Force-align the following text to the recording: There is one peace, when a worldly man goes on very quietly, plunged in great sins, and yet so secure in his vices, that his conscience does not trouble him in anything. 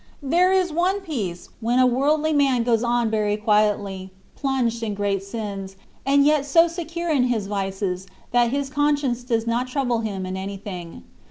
There 0.23 0.51
is 0.51 0.73
one 0.73 1.01
peace, 1.01 1.49
when 1.59 1.77
a 1.77 1.85
worldly 1.85 2.33
man 2.33 2.63
goes 2.63 2.83
on 2.83 3.11
very 3.11 3.37
quietly, 3.37 4.09
plunged 4.33 4.81
in 4.81 4.95
great 4.95 5.21
sins, 5.21 5.75
and 6.07 6.25
yet 6.25 6.43
so 6.47 6.67
secure 6.67 7.11
in 7.11 7.25
his 7.25 7.45
vices, 7.45 8.07
that 8.31 8.49
his 8.49 8.71
conscience 8.71 9.21
does 9.23 9.45
not 9.45 9.67
trouble 9.67 9.99
him 9.99 10.25
in 10.25 10.35
anything. 10.35 11.03